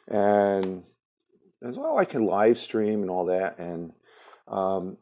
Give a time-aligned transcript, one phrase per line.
[0.10, 0.84] And
[1.62, 3.94] well, I can live stream and all that, and
[4.50, 4.98] um,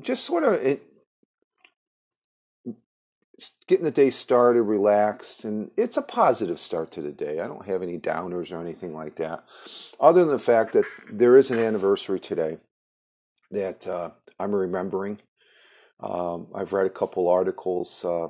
[0.00, 0.84] just sort of it,
[3.66, 7.40] getting the day started, relaxed, and it's a positive start to the day.
[7.40, 9.42] I don't have any downers or anything like that,
[9.98, 12.58] other than the fact that there is an anniversary today
[13.50, 15.20] that uh, I'm remembering.
[16.00, 18.28] Um, I've read a couple articles uh,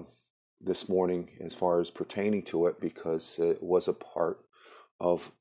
[0.60, 4.40] this morning as far as pertaining to it because it was a part
[5.00, 5.32] of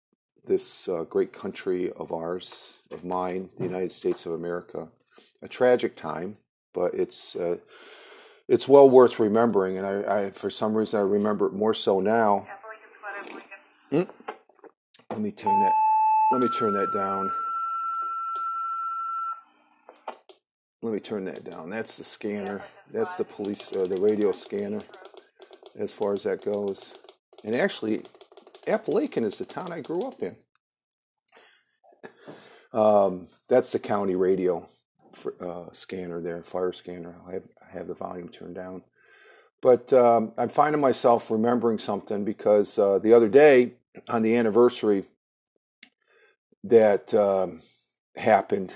[0.46, 4.90] this uh, great country of ours, of mine, the United States of America.
[5.42, 6.38] A tragic time,
[6.74, 7.58] but it's uh,
[8.48, 12.00] it's well worth remembering, and I, I, for some reason I remember it more so
[12.00, 12.48] now.
[13.92, 14.08] Mm.
[15.10, 15.74] Let me turn that.
[16.32, 17.32] Let me turn that down.
[20.84, 21.70] Let me turn that down.
[21.70, 22.62] That's the scanner.
[22.92, 24.82] That's the police, uh, the radio scanner,
[25.80, 26.96] as far as that goes.
[27.46, 28.02] And actually,
[28.68, 30.36] Apalachin is the town I grew up in.
[32.74, 34.68] Um, that's the county radio
[35.14, 37.16] for, uh, scanner there, fire scanner.
[37.30, 38.84] I have, I have the volume turned down.
[39.62, 43.76] But um, I'm finding myself remembering something because uh, the other day
[44.10, 45.06] on the anniversary
[46.66, 47.62] that um,
[48.18, 48.74] happened,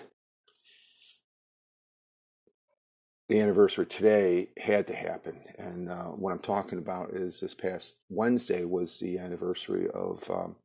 [3.30, 5.38] the anniversary today had to happen.
[5.58, 10.56] And uh, what I'm talking about is this past Wednesday was the anniversary of um,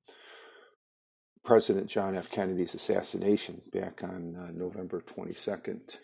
[1.45, 2.31] President John F.
[2.31, 5.97] Kennedy's assassination back on uh, November 22nd,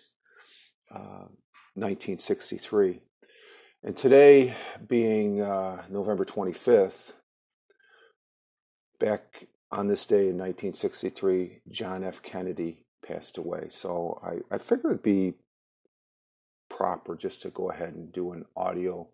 [0.93, 1.29] uh,
[1.75, 3.03] 1963.
[3.85, 4.57] And today,
[4.89, 7.13] being uh, November 25th,
[8.99, 12.21] back on this day in 1963, John F.
[12.21, 13.69] Kennedy passed away.
[13.71, 15.35] So I, I figured it'd be
[16.78, 19.09] proper just to go ahead and do an audio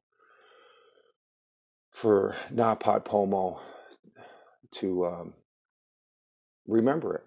[1.91, 3.59] for NaPodPoMo
[4.73, 5.35] to um,
[6.67, 7.25] remember it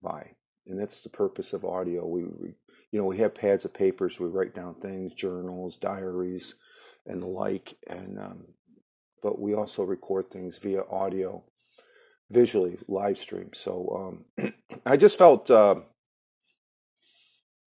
[0.00, 0.36] by.
[0.64, 2.06] And that's the purpose of audio.
[2.06, 2.54] We, we,
[2.92, 4.20] you know, we have pads of papers.
[4.20, 6.54] We write down things, journals, diaries,
[7.04, 7.74] and the like.
[7.88, 8.44] And um,
[9.24, 11.42] but we also record things via audio,
[12.30, 13.50] visually, live stream.
[13.54, 14.52] So um,
[14.86, 15.80] I just felt, uh,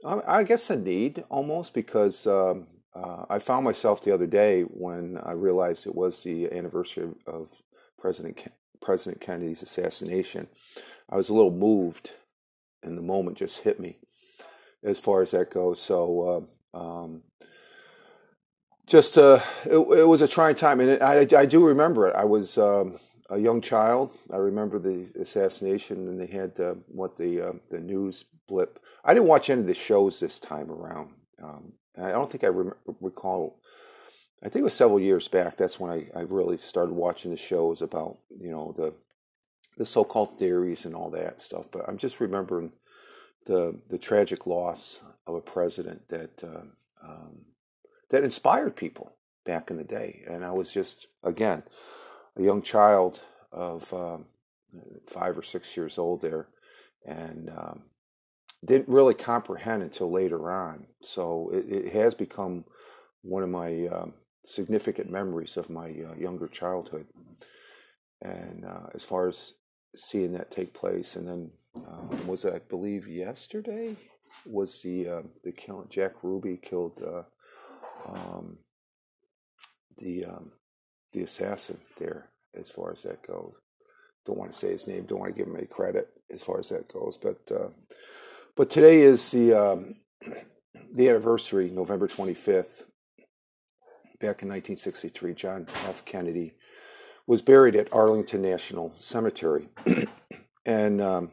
[0.04, 4.64] I, I, guess, a need almost because um, uh, I found myself the other day
[4.64, 7.62] when I realized it was the anniversary of
[7.98, 8.52] President
[8.82, 10.48] President Kennedy's assassination,
[11.10, 12.12] I was a little moved,
[12.84, 13.98] and the moment just hit me
[14.84, 15.82] as far as that goes.
[15.82, 17.24] So, uh, um,
[18.86, 22.16] just uh, it, it, was a trying time, and it, I, I do remember it.
[22.16, 23.00] I was um,
[23.30, 24.12] a young child.
[24.32, 28.80] I remember the assassination, and they had uh, what the uh, the news blip.
[29.04, 31.12] I didn't watch any of the shows this time around.
[31.42, 33.60] Um, I don't think I re- recall
[34.46, 35.58] I think it was several years back.
[35.58, 38.94] That's when I, I really started watching the shows about you know the
[39.78, 41.66] the so-called theories and all that stuff.
[41.72, 42.74] But I'm just remembering
[43.46, 46.62] the the tragic loss of a president that uh,
[47.04, 47.46] um,
[48.12, 49.14] that inspired people
[49.46, 50.24] back in the day.
[50.28, 51.64] And I was just again
[52.38, 53.22] a young child
[53.52, 54.26] of um,
[55.08, 56.48] five or six years old there,
[57.06, 57.84] and um,
[58.64, 60.88] didn't really comprehend until later on.
[61.02, 62.66] So it, it has become
[63.22, 67.08] one of my um, significant memories of my uh, younger childhood.
[68.22, 69.54] And uh, as far as
[69.96, 73.96] seeing that take place, and then um, was I believe yesterday
[74.46, 75.54] was the uh, the
[75.90, 77.24] Jack Ruby killed uh,
[78.08, 78.58] um,
[79.98, 80.52] the um,
[81.16, 82.30] the assassin there.
[82.58, 83.54] As far as that goes,
[84.26, 85.06] don't want to say his name.
[85.06, 87.18] Don't want to give him any credit as far as that goes.
[87.18, 87.70] But uh,
[88.56, 89.96] but today is the um,
[90.94, 92.86] the anniversary, November twenty fifth.
[94.22, 96.06] Back in 1963, John F.
[96.06, 96.54] Kennedy
[97.28, 99.68] was buried at Arlington National Cemetery,
[100.66, 101.32] and um,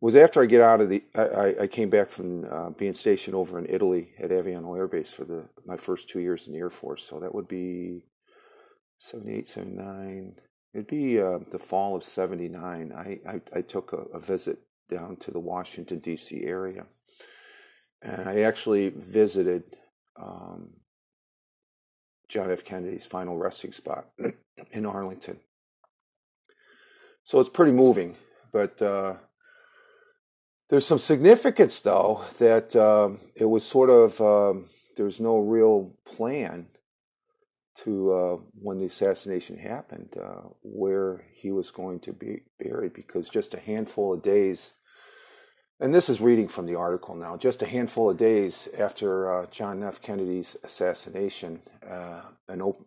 [0.00, 1.02] was after I get out of the.
[1.16, 5.10] I, I came back from uh, being stationed over in Italy at Aviano Air Base
[5.10, 7.02] for the my first two years in the Air Force.
[7.02, 8.04] So that would be
[9.02, 10.34] 78, 79.
[10.72, 12.92] It'd be uh, the fall of 79.
[12.96, 16.44] I, I, I took a, a, visit down to the Washington, D.C.
[16.44, 16.86] area.
[18.00, 19.64] And I actually visited
[20.16, 20.74] um,
[22.28, 22.64] John F.
[22.64, 24.06] Kennedy's final resting spot
[24.70, 25.40] in Arlington.
[27.24, 28.14] So it's pretty moving,
[28.52, 29.14] but uh,
[30.70, 34.66] there's some significance, though, that um, it was sort of um,
[34.96, 36.68] there's no real plan
[37.74, 43.28] to uh, when the assassination happened, uh, where he was going to be buried, because
[43.28, 44.72] just a handful of days,
[45.80, 49.46] and this is reading from the article now, just a handful of days after uh,
[49.46, 50.00] John F.
[50.02, 52.86] Kennedy's assassination, uh, an op-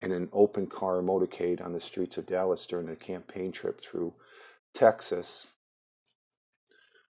[0.00, 4.14] in an open car motorcade on the streets of Dallas during a campaign trip through
[4.74, 5.48] Texas,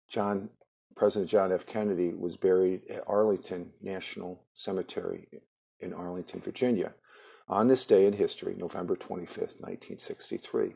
[0.08, 0.50] John
[0.96, 1.66] President John F.
[1.66, 5.28] Kennedy was buried at Arlington National Cemetery
[5.80, 6.94] in Arlington, Virginia
[7.48, 10.74] on this day in history, November 25th, 1963.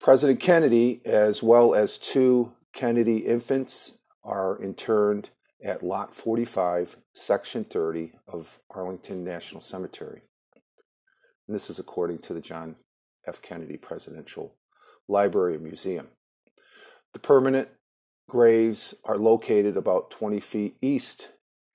[0.00, 5.30] President Kennedy, as well as two Kennedy infants, are interned
[5.64, 10.22] at Lot 45, Section 30 of Arlington National Cemetery.
[11.46, 12.76] And this is according to the John
[13.26, 13.40] F.
[13.40, 14.54] Kennedy Presidential
[15.08, 16.08] Library and Museum.
[17.12, 17.68] The permanent
[18.28, 21.28] graves are located about 20 feet east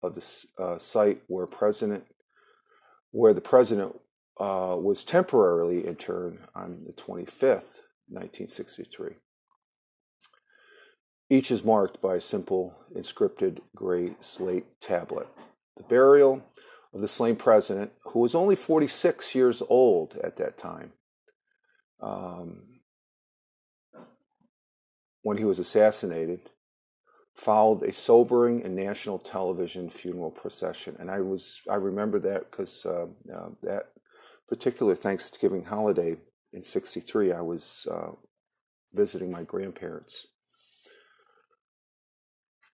[0.04, 2.06] of the uh, site where President
[3.12, 3.96] where the president
[4.40, 9.16] uh, was temporarily interned on the 25th, 1963.
[11.30, 15.28] Each is marked by a simple inscripted gray slate tablet.
[15.78, 16.44] The burial
[16.94, 20.92] of the slain president, who was only 46 years old at that time,
[22.02, 22.64] um,
[25.22, 26.50] when he was assassinated,
[27.42, 30.96] followed a sobering and national television funeral procession.
[31.00, 33.86] And I was I remember that because uh, uh, that
[34.48, 36.18] particular Thanksgiving holiday
[36.54, 38.12] in '63, I was uh,
[38.94, 40.28] visiting my grandparents.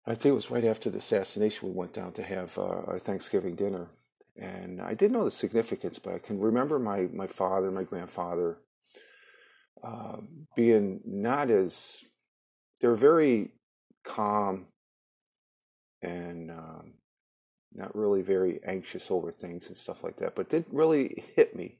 [0.06, 1.68] I think it was right after the assassination.
[1.68, 3.88] We went down to have uh, our Thanksgiving dinner,
[4.34, 8.60] and I didn't know the significance, but I can remember my my father, my grandfather,
[9.82, 10.16] uh,
[10.56, 11.98] being not as
[12.80, 13.50] they're very
[14.04, 14.66] calm
[16.02, 16.94] and um,
[17.74, 20.34] not really very anxious over things and stuff like that.
[20.34, 21.78] But didn't really hit me,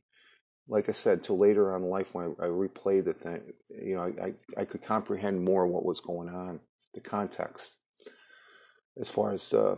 [0.68, 3.42] like I said, till later on in life when I, I replayed the thing.
[3.70, 6.60] You know, I, I, I could comprehend more what was going on,
[6.94, 7.76] the context,
[9.00, 9.76] as far as uh,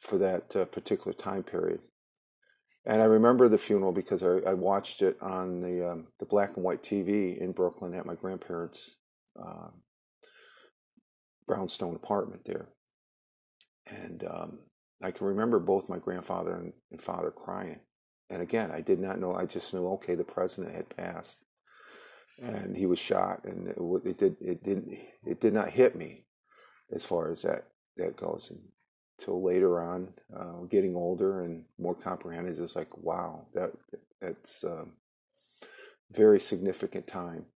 [0.00, 1.80] for that uh, particular time period.
[2.84, 6.56] And I remember the funeral because I, I watched it on the um, the black
[6.56, 8.96] and white TV in Brooklyn at my grandparents'
[9.40, 9.68] uh,
[11.46, 12.68] brownstone apartment there.
[13.86, 14.58] And um,
[15.02, 17.80] I can remember both my grandfather and, and, father crying.
[18.30, 19.34] And again, I did not know.
[19.34, 21.38] I just knew, okay, the president had passed,
[22.40, 24.96] and he was shot, and it, it did it didn't
[25.26, 26.24] it did not hit me
[26.94, 28.52] as far as that that goes.
[29.18, 33.72] Until later on, uh, getting older and more comprehended, it's like, wow, that
[34.20, 34.92] that's um,
[36.10, 37.46] very significant time.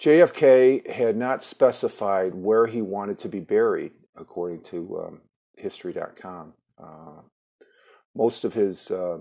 [0.00, 5.20] JFK had not specified where he wanted to be buried, according to um,
[5.56, 6.52] History.com.
[6.78, 7.22] Uh,
[8.14, 9.18] most of his uh,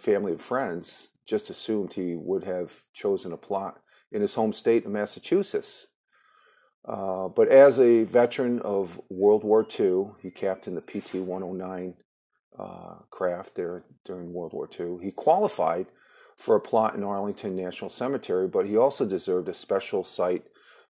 [0.00, 4.86] family and friends just assumed he would have chosen a plot in his home state
[4.86, 5.88] of Massachusetts.
[6.86, 11.94] Uh, but as a veteran of World War II, he captained the PT 109
[12.58, 14.98] uh, craft there during World War II.
[15.02, 15.86] He qualified
[16.36, 20.44] for a plot in Arlington National Cemetery, but he also deserved a special site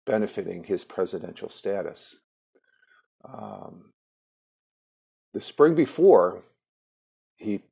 [0.06, 2.16] benefiting his presidential status.
[3.25, 3.92] Um,
[5.32, 6.42] the spring before
[7.37, 7.62] he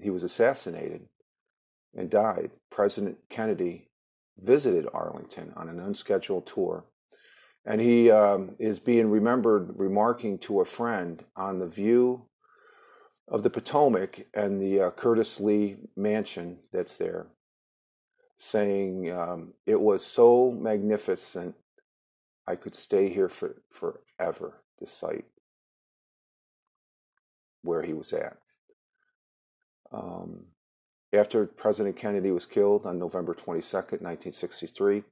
[0.00, 1.08] he was assassinated
[1.96, 3.88] and died, President Kennedy
[4.38, 6.84] visited Arlington on an unscheduled tour,
[7.64, 12.26] and he um, is being remembered remarking to a friend on the view
[13.30, 17.26] of the Potomac and the uh, Custis Lee mansion that's there,
[18.38, 21.54] saying um, it was so magnificent,
[22.46, 24.62] I could stay here for forever.
[24.80, 25.24] The site
[27.62, 28.36] where he was at.
[29.92, 30.44] Um,
[31.12, 35.02] after President Kennedy was killed on November 22nd, 1963,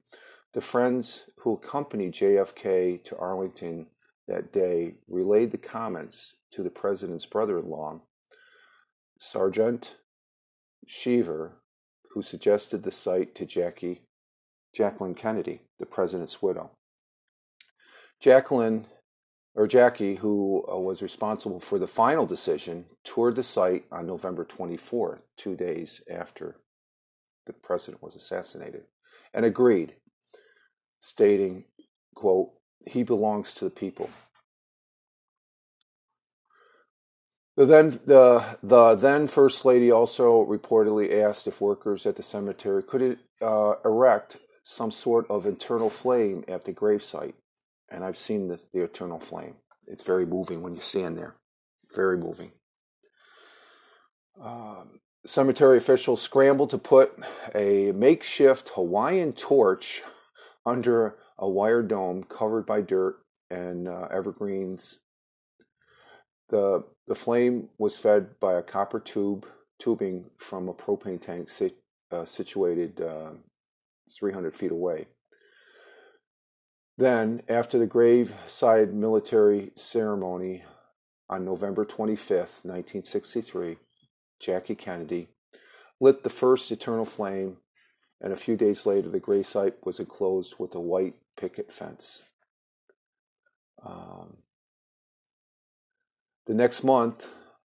[0.53, 3.87] the friends who accompanied JFK to Arlington
[4.27, 8.01] that day relayed the comments to the president's brother in law,
[9.19, 9.95] Sargent
[10.85, 11.57] Shriver,
[12.11, 14.01] who suggested the site to Jackie,
[14.73, 16.71] Jacqueline Kennedy, the president's widow.
[18.19, 18.85] Jacqueline,
[19.55, 24.45] or Jackie, who uh, was responsible for the final decision, toured the site on November
[24.45, 26.57] 24th, two days after
[27.45, 28.83] the president was assassinated,
[29.33, 29.93] and agreed,
[31.01, 31.65] stating,
[32.15, 32.51] quote,
[32.85, 34.09] he belongs to the people.
[37.57, 42.83] The then the the then first lady also reportedly asked if workers at the cemetery
[42.83, 47.33] could uh, erect some sort of internal flame at the gravesite,
[47.89, 49.55] and I've seen the, the eternal flame.
[49.87, 51.35] It's very moving when you stand there,
[51.95, 52.51] very moving.
[54.39, 57.17] Um, cemetery officials scrambled to put
[57.55, 60.03] a makeshift Hawaiian torch
[60.63, 63.15] under a wire dome covered by dirt
[63.49, 64.99] and uh, evergreens
[66.49, 69.45] the, the flame was fed by a copper tube
[69.79, 71.77] tubing from a propane tank sit,
[72.11, 73.31] uh, situated uh,
[74.19, 75.07] 300 feet away.
[76.97, 80.63] Then, after the graveside military ceremony
[81.29, 83.77] on November 25th, 1963,
[84.39, 85.27] Jackie Kennedy
[85.99, 87.57] lit the first eternal flame,
[88.19, 92.23] and a few days later, the gravesite was enclosed with a white picket fence.
[93.85, 94.37] Um,
[96.47, 97.29] the next month,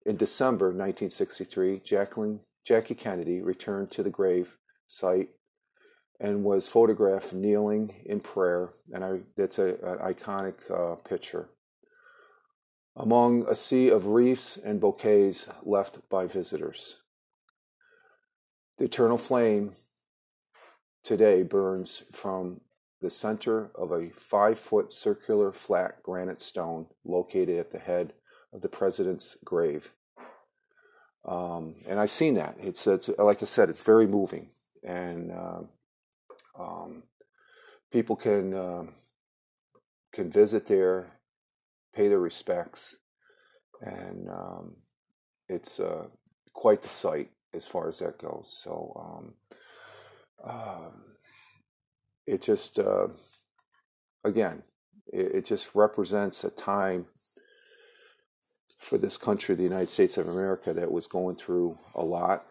[0.05, 4.57] in December 1963, Jacqueline, Jackie Kennedy returned to the grave
[4.87, 5.29] site
[6.19, 11.49] and was photographed kneeling in prayer, and I, that's a, an iconic uh, picture.
[12.95, 16.97] Among a sea of wreaths and bouquets left by visitors.
[18.77, 19.73] The eternal flame
[21.03, 22.61] today burns from
[23.01, 28.13] the center of a five foot circular flat granite stone located at the head
[28.53, 29.91] of the president's grave.
[31.25, 32.55] Um, and I've seen that.
[32.59, 34.49] It's, it's, like I said, it's very moving,
[34.83, 35.61] and uh,
[36.57, 37.03] um,
[37.91, 38.83] people can uh,
[40.11, 41.11] can visit there,
[41.93, 42.95] pay their respects,
[43.81, 44.77] and um,
[45.47, 46.05] it's uh,
[46.53, 48.57] quite the sight as far as that goes.
[48.63, 49.29] So
[50.45, 51.03] um, um,
[52.25, 53.07] it just uh,
[54.23, 54.63] again,
[55.11, 57.07] it, it just represents a time
[58.79, 62.45] for this country, the United States of America, that was going through a lot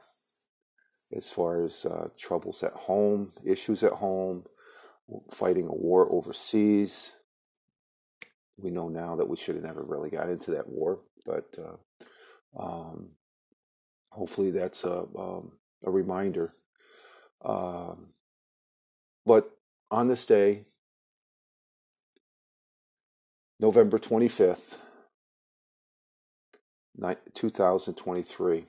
[1.16, 4.44] as far as uh, troubles at home, issues at home,
[5.30, 7.12] fighting a war overseas.
[8.58, 12.62] We know now that we should have never really got into that war, but uh,
[12.62, 13.10] um,
[14.10, 16.52] hopefully that's a, um, a reminder.
[17.42, 18.08] Um,
[19.24, 19.50] but
[19.90, 20.64] on this day,
[23.58, 24.76] November 25th,
[27.34, 28.66] 2023,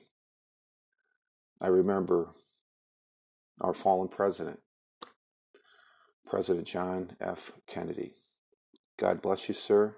[1.60, 2.28] I remember
[3.60, 4.60] our fallen president,
[6.26, 7.52] President John F.
[7.66, 8.14] Kennedy.
[8.98, 9.96] God bless you, sir,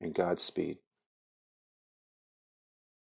[0.00, 0.78] and Godspeed.